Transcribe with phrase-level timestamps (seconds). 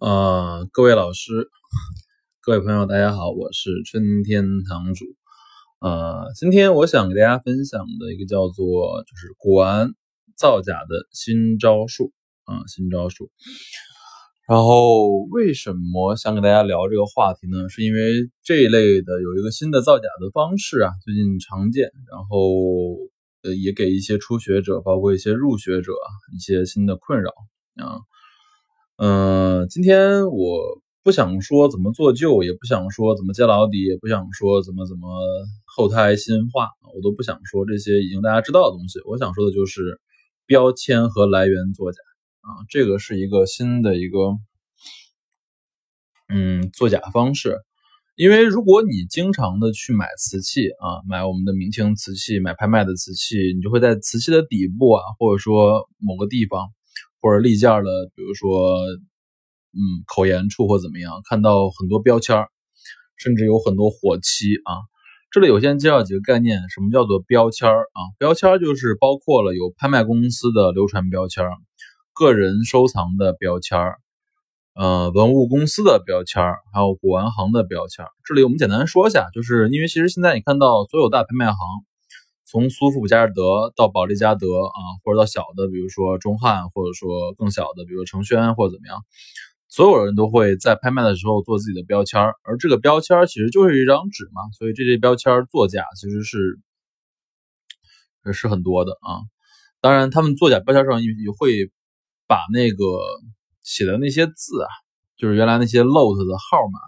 [0.00, 1.50] 呃，各位老师，
[2.40, 5.04] 各位朋友，大家好，我是春天堂主。
[5.78, 9.92] 呃，今天我想给大家分享的一个叫做就是古玩
[10.38, 13.30] 造假的新招数啊，新招数。
[14.48, 17.68] 然后为什么想给大家聊这个话题呢？
[17.68, 22.96] 是因为这一类的有一个新的造假的方式啊，最近常见，然后
[23.42, 25.92] 呃也给一些初学者，包括一些入学者
[26.34, 27.30] 一些新的困扰
[27.84, 28.00] 啊。
[29.02, 30.60] 嗯，今天我
[31.02, 35.08] 不想说怎么做旧，也不想说怎么揭老底，也不想说怎么怎么
[35.64, 39.00] 后台新化，我都不想说这些已经大家知道的东西。
[39.06, 39.98] 我想说的就是
[40.44, 41.98] 标签和来源作假
[42.42, 44.18] 啊，这个是一个新的一个
[46.28, 47.56] 嗯作假方式。
[48.16, 56.68] 因为如果你经常的去买瓷器啊，买我们的明清瓷器，买拍卖的瓷器，你就会在瓷器的底部啊，或者说某个地方。
[57.20, 58.78] 或者立件的，比如说，
[59.72, 62.46] 嗯，口沿处或怎么样，看到很多标签
[63.16, 64.74] 甚至有很多火漆啊。
[65.30, 68.00] 这里我先介绍几个概念，什么叫做标签啊？
[68.18, 71.44] 标签就是包括了有拍卖公司的流传标签
[72.12, 73.78] 个人收藏的标签
[74.74, 76.42] 呃，文物公司的标签
[76.72, 81.56] 还有古玩行的标签这里我们简单说一下，就是因为其实现在你看到所有大拍卖行。
[82.50, 88.98] 从苏富比加士得到保利加德啊，或者到小的，比如说中汉，或者说更小的，比如说成轩或者怎么样，
[89.68, 96.58] 所有人都会在拍卖的时候做自己的标签而这个标签其实就是一张纸嘛，所以这些标签作假其实是
[98.32, 99.22] 是很多的啊。
[99.80, 101.70] 当然，他们作假标签上也也会
[102.26, 102.84] 把那个
[103.62, 104.68] 写的那些字啊，
[105.16, 106.80] 就是原来那些 lot 的号码，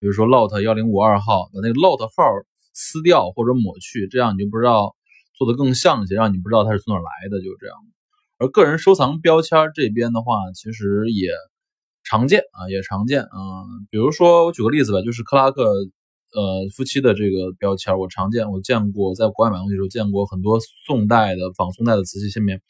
[0.00, 2.24] 比如说 lot 幺零五二号的那个 lot 号
[2.72, 4.96] 撕掉或者抹去，这样你就不知道。
[5.36, 7.76] 做的更像一些，让你不知道它是从哪来的，就是这样。
[8.38, 11.30] 而个人收藏标签这边的话，其实也
[12.02, 13.28] 常见啊，也常见啊。
[13.90, 15.62] 比如说，我举个例子吧，就是克拉克
[16.32, 22.60] 呃夫妻的这个标签，我常见，我见过，在国外买东西的时候见过很多宋代的仿宋代的瓷器，下面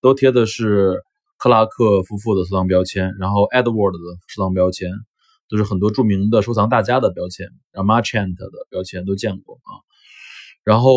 [0.00, 1.02] 都贴的是
[1.36, 4.90] 克拉克夫妇的收藏标签，然后 Edward 的收藏标签，
[5.50, 9.84] 都是很多著名的收藏大家的标签，然后 Marchant 的标签都见过啊，
[10.64, 10.90] 然后。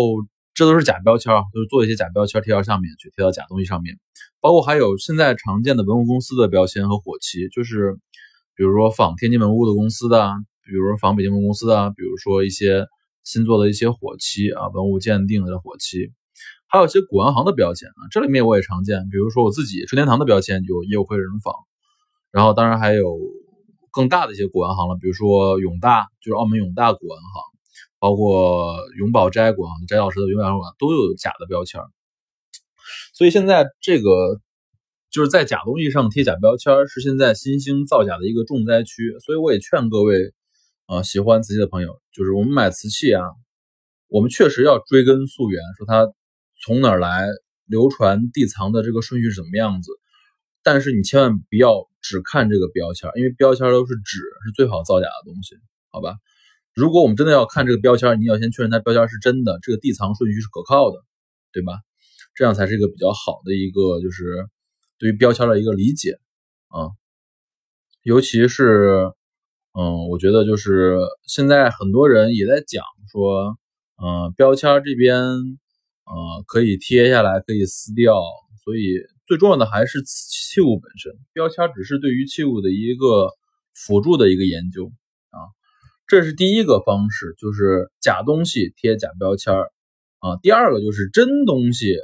[0.54, 3.98] 这都是假标签啊，都是做一些假标签贴到上面去，贴到假东西上面。
[4.40, 7.98] 包括还有现在常见的文物公司的标签和火漆，就是
[8.56, 10.32] 比如说仿天津文物的公司的，
[10.66, 12.86] 比如说仿北京文物公司的，比如说一些
[13.24, 16.12] 新做的一些火漆啊，文物鉴定的火漆，
[16.68, 19.08] 还有一些古玩行的标签啊，这里面我也常见。
[19.10, 21.54] 比如说我自己春天堂的标签就也有会人仿，
[22.32, 23.18] 然后当然还有
[23.92, 27.53] 更大的一些古玩行了，比如说永大，就是澳门永大古玩行。
[28.04, 31.80] 包括永宝斋馆、翟老师的永宝馆都有假的标签，
[33.14, 34.42] 所以现在这个
[35.10, 39.18] 就是在假东西上贴假标签，是现在新兴造假的一个重灾区。
[39.26, 40.34] 所以我也劝各位
[40.86, 43.24] 啊，喜欢瓷器的朋友，就是我们买瓷器啊，
[44.10, 46.12] 我们确实要追根溯源，说它
[46.62, 47.30] 从哪儿来，
[47.68, 49.94] 流传地藏的这个顺序是什么样子。
[50.62, 55.56] 但是你千万不要只看这个标签，因为标签都是纸，是最好造假的东西，
[55.90, 56.18] 好吧？
[56.74, 61.04] 如果我们真的要看这个标签，你要先确认它标签是真的，这个地藏顺序是可靠的，
[61.52, 61.74] 对吧？
[62.36, 64.48] 这样才是一个比较好的一个，就是
[64.98, 66.18] 对于标签的一个理解
[66.70, 66.90] 啊。
[68.02, 69.12] 尤其是，
[69.74, 70.98] 嗯，我觉得就是
[71.28, 73.56] 现在很多人也在讲说，
[74.04, 78.16] 嗯，标签这边，呃，可以贴下来，可以撕掉，
[78.64, 78.96] 所以
[79.28, 83.30] 最重要的还是器物本身，标签只是对于器物的一个
[83.76, 84.92] 辅助的一个研究。
[86.08, 89.72] 这是第一个方式，就是假东西贴假标签儿
[90.20, 90.38] 啊。
[90.42, 91.96] 第二个就是真东西，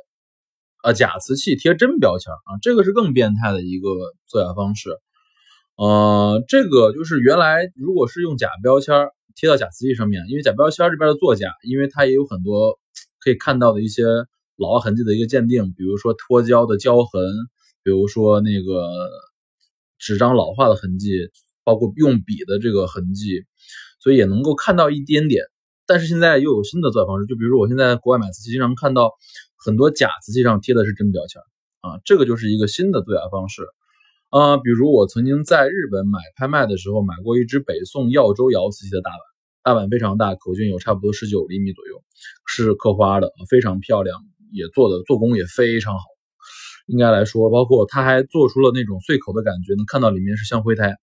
[0.81, 3.89] 啊假瓷器贴真标签儿啊，这个是更变态的一个
[4.25, 4.97] 作假方式。
[5.75, 12.79] 呃，这个就是原来如果是用假标签儿贴到假瓷器上面，因为假标签这边的作假，因为它也有很多
[13.19, 14.03] 可以看到的一些
[14.57, 17.21] 老化痕迹的一个鉴定，比如说脱胶的胶痕，
[17.83, 18.89] 比如说那个
[19.97, 21.29] 纸张老化的痕迹，
[21.69, 23.45] 包括用笔的这个痕迹。
[24.01, 25.43] 所以也能够看到一点点，
[25.85, 29.11] 但是现在又有新的造假方式，就比如说我现在国外买瓷器，经常看到
[29.57, 31.41] 很多假瓷器上贴的是真标签
[31.81, 33.63] 啊，这个就是一个新的作假方式
[34.29, 34.55] 啊。
[34.55, 39.19] 比如我曾经在日本买拍卖的时候，买过一只北宋耀州窑瓷器的大碗，
[39.63, 42.01] 大碗非常大，口径有差不多十九厘米左右，
[42.47, 44.17] 是刻花的，非常漂亮，
[44.53, 46.05] 也做的做工也非常好。
[46.87, 50.95] 应该来说，包括它还做出了那种碎口的感觉，能看到里面是香灰胎。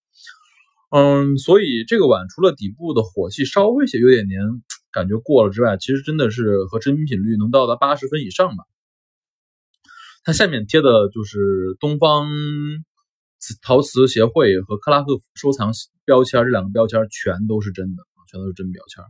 [0.90, 4.40] 嗯，所以这个碗除了底部的火气稍微些有点黏，
[4.92, 8.64] 感觉过了之外，其实真的是和真品率能到达八十分以上吧。
[10.24, 12.28] 它下面贴的就是东方
[13.62, 15.72] 陶瓷协会和克拉克收藏
[16.04, 19.04] 标签这两个标签全都是真的，全都是真标签。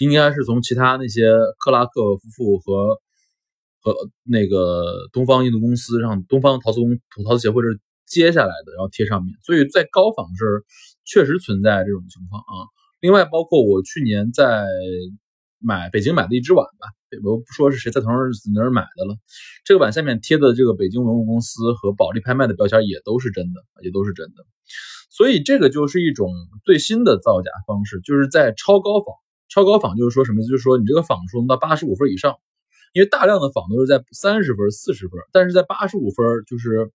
[0.00, 2.98] 应该是从其他那些克拉克夫妇和
[3.80, 3.94] 和
[4.24, 6.80] 那个东方印度公司上，东方陶瓷
[7.10, 7.68] 土陶瓷协会这
[8.06, 9.34] 接下来的，然后贴上面。
[9.42, 10.64] 所以在高仿这儿
[11.04, 12.70] 确实存在这种情况啊。
[13.00, 14.64] 另外，包括我去年在
[15.58, 16.88] 买北京买的一只碗吧，
[17.24, 19.16] 我不说是谁在从哪儿买的了。
[19.64, 24.46] 这个碗下面贴的这个北京文物公司和保利拍卖的标签也都是真的，也都是真的。
[25.10, 26.30] 所以这个就是一种
[26.64, 29.14] 最新的造假方式，就是在超高仿。
[29.48, 30.42] 超高仿就是说什么？
[30.42, 32.34] 就是说你这个仿数能到八十五分以上，
[32.92, 36.90] 因为大量的仿都是在三十分、四十分，但是在八十五分，就是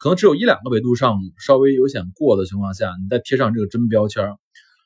[0.00, 4.34] 可能只有一两个维度上稍微有显过的情况下，你再贴上这个真标签，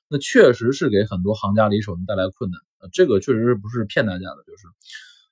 [0.08, 2.60] 那确实是给很多行家里手能带来困难。
[2.92, 4.66] 这个确实不是骗大家的，就是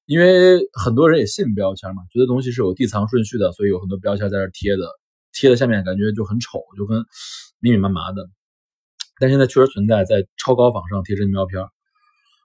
[0.06, 4.87] 因为很多人也信标签嘛，觉得东西是有递藏顺序的，所以有很多标签在这贴的，
[5.32, 7.05] 贴的下面感觉就很丑，就跟
[7.58, 8.31] 密密麻麻的。
[9.19, 11.58] 但现在确实存在在超高仿上贴真标签，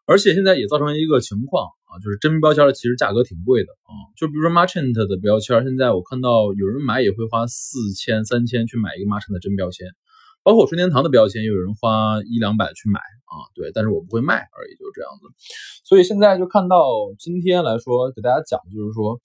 [0.07, 3.91] 而且现在也造成一个情况啊，就是真标签其实价格挺贵的啊。
[4.15, 9.87] 就比如说 Marchant 的标签，现在我看到有人买也会花四千、三千去买一个 Marchant 的真标签，
[10.43, 13.47] 包括春天堂的标签，也有人花一两百去买啊。
[13.55, 15.27] 对，但是我不会卖而已，就这样子。
[15.83, 16.85] 所以现在就看到
[17.17, 19.21] 今天来说，给大家讲就是说，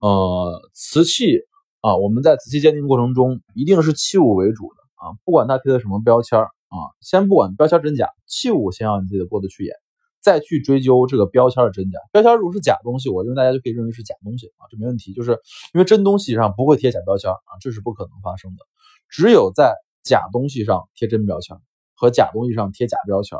[0.00, 1.38] 呃，瓷器
[1.80, 6.38] 啊，我们在瓷器鉴定过程中一定是器物为主的啊，不管它贴的什么标签。
[6.74, 9.76] 啊，先不管标签真假，器物先要你自己过得去眼，
[10.24, 11.98] 再去追究这个标签的真假。
[12.10, 15.12] 标签如果是假东西，我认为大家就可以认为是假东西啊，这没问题。
[15.12, 15.32] 就是
[15.74, 18.64] 因为真东西上不会贴假标签啊，这是不可能发生的。
[19.10, 21.58] 只有在假东西上贴真标签，
[21.94, 23.38] 和假东西上贴假标签。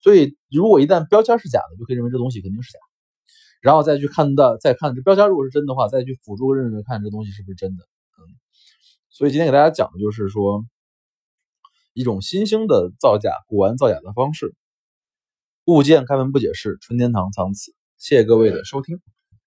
[0.00, 2.78] 所以如果一旦标签是假的，就可以认为这东西肯定是假。
[3.60, 7.84] 然后再去看到，再看这标签如果是真的话，再去辅助认为看这东西是不是真的。
[8.18, 8.22] 嗯，
[9.10, 10.64] 所以今天给大家讲的就是说。
[11.92, 14.54] 一种新兴的造假、古玩造假的方式。
[15.66, 17.74] 物件开门不解释，纯天堂藏词。
[17.98, 19.00] 谢谢各位的收听。